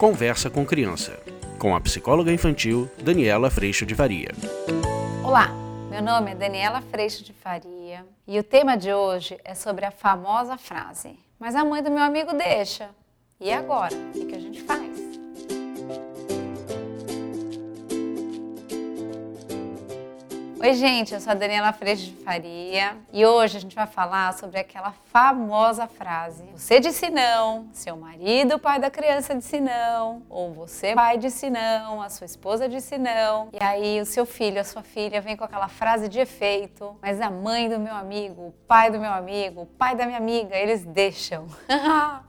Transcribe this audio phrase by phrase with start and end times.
[0.00, 1.20] Conversa com Criança,
[1.58, 4.30] com a psicóloga infantil Daniela Freixo de Faria.
[5.22, 5.48] Olá,
[5.90, 9.90] meu nome é Daniela Freixo de Faria e o tema de hoje é sobre a
[9.90, 12.88] famosa frase: Mas a mãe do meu amigo deixa.
[13.38, 13.94] E agora?
[13.94, 14.89] O que, a gente faz?
[20.62, 24.34] Oi, gente, eu sou a Daniela Freixo de Faria e hoje a gente vai falar
[24.34, 30.52] sobre aquela famosa frase: Você disse não, seu marido, pai da criança, disse não, ou
[30.52, 34.64] você, pai, disse não, a sua esposa disse não, e aí o seu filho, a
[34.64, 38.52] sua filha vem com aquela frase de efeito, mas a mãe do meu amigo, o
[38.68, 41.46] pai do meu amigo, o pai da minha amiga, eles deixam.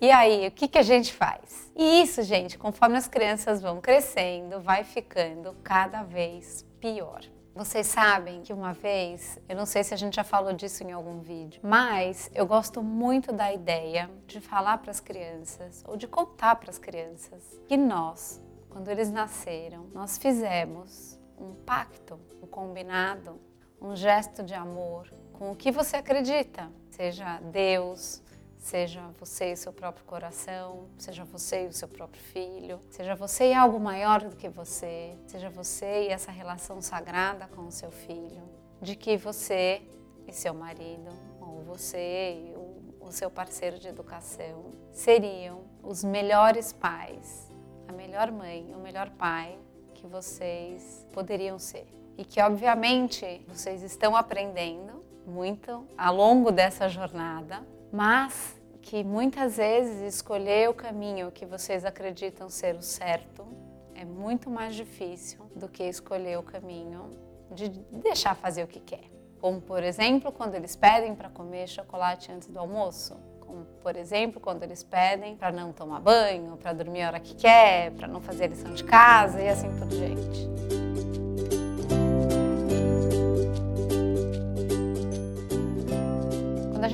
[0.00, 1.70] E aí, o que, que a gente faz?
[1.76, 7.20] E isso, gente, conforme as crianças vão crescendo, vai ficando cada vez pior.
[7.54, 10.90] Vocês sabem que uma vez, eu não sei se a gente já falou disso em
[10.90, 16.08] algum vídeo, mas eu gosto muito da ideia de falar para as crianças ou de
[16.08, 23.38] contar para as crianças que nós, quando eles nasceram, nós fizemos um pacto, um combinado,
[23.78, 28.22] um gesto de amor com o que você acredita, seja Deus,
[28.62, 33.50] Seja você e seu próprio coração, seja você e o seu próprio filho, seja você
[33.50, 37.90] e algo maior do que você, seja você e essa relação sagrada com o seu
[37.90, 38.40] filho,
[38.80, 39.82] de que você
[40.28, 41.10] e seu marido,
[41.40, 47.50] ou você e o, o seu parceiro de educação, seriam os melhores pais,
[47.88, 49.58] a melhor mãe, o melhor pai
[49.92, 51.86] que vocês poderiam ser.
[52.16, 60.14] E que, obviamente, vocês estão aprendendo muito ao longo dessa jornada mas que muitas vezes
[60.14, 63.46] escolher o caminho que vocês acreditam ser o certo
[63.94, 67.10] é muito mais difícil do que escolher o caminho
[67.50, 69.04] de deixar fazer o que quer.
[69.38, 73.14] Como, por exemplo, quando eles pedem para comer chocolate antes do almoço.
[73.40, 77.34] Como, por exemplo, quando eles pedem para não tomar banho, para dormir a hora que
[77.34, 80.91] quer, para não fazer lição de casa e assim por diante.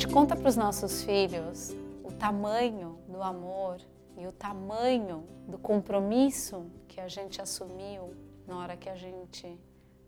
[0.00, 3.76] Gente conta para os nossos filhos o tamanho do amor
[4.16, 8.16] e o tamanho do compromisso que a gente assumiu
[8.46, 9.60] na hora que a gente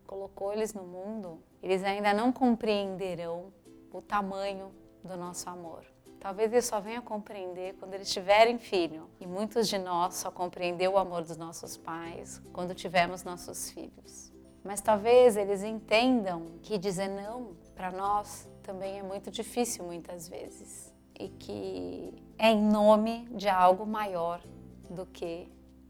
[0.07, 3.53] colocou eles no mundo, eles ainda não compreenderão
[3.91, 4.71] o tamanho
[5.03, 5.85] do nosso amor.
[6.19, 9.07] Talvez eles só venham a compreender quando eles tiverem filho.
[9.19, 14.33] E muitos de nós só compreendeu o amor dos nossos pais quando tivemos nossos filhos.
[14.63, 20.91] Mas talvez eles entendam que dizer não para nós também é muito difícil muitas vezes
[21.19, 24.41] e que é em nome de algo maior
[24.89, 25.47] do que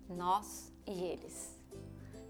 [0.09, 1.57] nós e eles.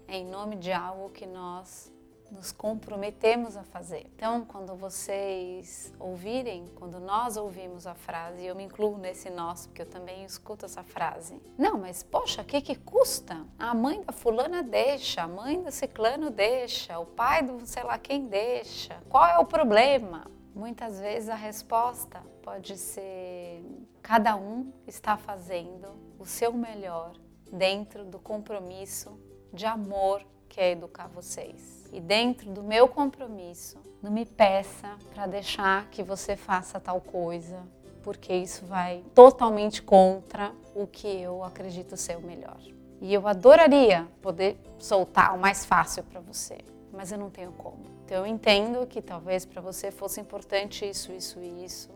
[0.06, 1.90] É em nome de algo que nós
[2.34, 4.10] nos comprometemos a fazer.
[4.16, 9.82] Então, quando vocês ouvirem, quando nós ouvimos a frase, eu me incluo nesse nós, porque
[9.82, 11.40] eu também escuto essa frase.
[11.56, 13.46] Não, mas poxa, o que, que custa?
[13.58, 17.96] A mãe da fulana deixa, a mãe do ciclano deixa, o pai do sei lá
[17.98, 19.00] quem deixa.
[19.08, 20.30] Qual é o problema?
[20.54, 23.64] Muitas vezes a resposta pode ser:
[24.02, 27.12] cada um está fazendo o seu melhor
[27.52, 29.18] dentro do compromisso
[29.52, 31.84] de amor que é educar vocês.
[31.92, 37.60] E dentro do meu compromisso, não me peça para deixar que você faça tal coisa,
[38.04, 42.60] porque isso vai totalmente contra o que eu acredito ser o melhor.
[43.00, 46.58] E eu adoraria poder soltar o mais fácil para você,
[46.92, 47.84] mas eu não tenho como.
[48.04, 51.90] Então eu entendo que talvez para você fosse importante isso, isso e isso.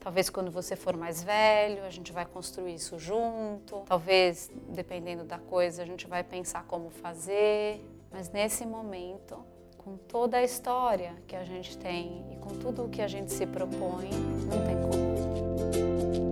[0.00, 3.82] Talvez quando você for mais velho, a gente vai construir isso junto.
[3.86, 7.84] Talvez, dependendo da coisa, a gente vai pensar como fazer.
[8.10, 9.44] Mas nesse momento,
[9.76, 13.30] com toda a história que a gente tem e com tudo o que a gente
[13.30, 14.10] se propõe,
[14.48, 16.29] não tem como.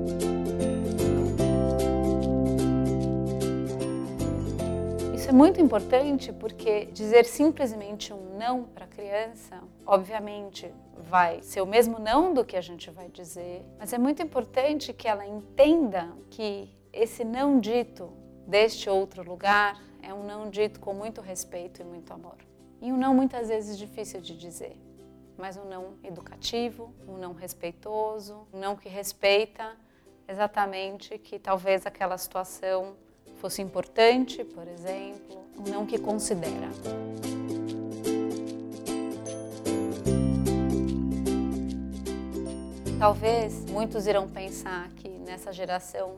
[5.28, 11.60] Isso é muito importante porque dizer simplesmente um não para a criança, obviamente, vai ser
[11.60, 15.26] o mesmo não do que a gente vai dizer, mas é muito importante que ela
[15.26, 18.10] entenda que esse não dito
[18.46, 22.38] deste outro lugar é um não dito com muito respeito e muito amor.
[22.80, 24.80] E um não muitas vezes difícil de dizer,
[25.36, 29.76] mas um não educativo, um não respeitoso, um não que respeita
[30.26, 32.96] exatamente que talvez aquela situação
[33.38, 36.68] fosse importante, por exemplo, um não que considera.
[42.98, 46.16] Talvez muitos irão pensar que nessa geração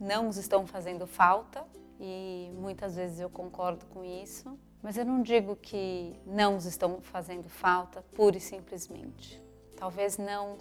[0.00, 1.66] não estão fazendo falta
[2.00, 7.48] e muitas vezes eu concordo com isso, mas eu não digo que não estão fazendo
[7.48, 9.42] falta pura e simplesmente.
[9.76, 10.56] Talvez não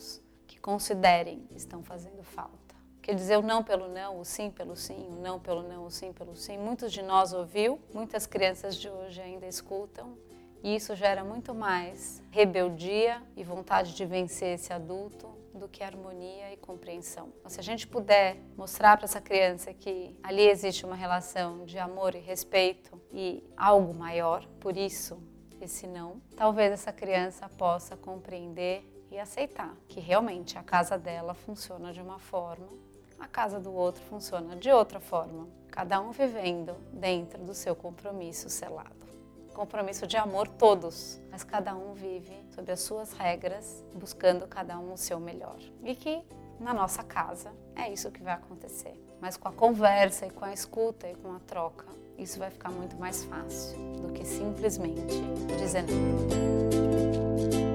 [0.46, 2.73] que considerem estão fazendo falta.
[3.04, 5.92] Quer dizer, o não pelo não, o sim pelo sim, o não pelo não, o
[5.92, 6.58] sim pelo sim.
[6.58, 10.18] Muitos de nós ouviu, muitas crianças de hoje ainda escutam,
[10.64, 16.54] e isso gera muito mais rebeldia e vontade de vencer esse adulto do que harmonia
[16.54, 17.34] e compreensão.
[17.40, 21.78] Então, se a gente puder mostrar para essa criança que ali existe uma relação de
[21.78, 25.22] amor e respeito e algo maior, por isso
[25.60, 31.92] esse não, talvez essa criança possa compreender e aceitar que realmente a casa dela funciona
[31.92, 32.93] de uma forma
[33.24, 38.50] a casa do outro funciona de outra forma, cada um vivendo dentro do seu compromisso
[38.50, 38.92] selado.
[39.54, 44.94] Compromisso de amor todos, mas cada um vive sob as suas regras, buscando cada um
[44.94, 45.58] o seu melhor.
[45.84, 46.22] E que
[46.60, 48.94] na nossa casa é isso que vai acontecer.
[49.22, 51.86] Mas com a conversa e com a escuta e com a troca,
[52.18, 55.22] isso vai ficar muito mais fácil do que simplesmente
[55.58, 57.73] dizer não.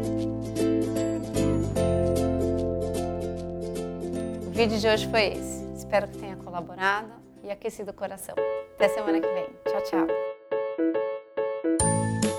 [4.59, 5.65] Vídeo de hoje foi esse.
[5.77, 7.13] Espero que tenha colaborado
[7.45, 8.35] e aquecido o coração.
[8.75, 9.47] Até semana que vem.
[9.69, 10.09] Tchau, tchau.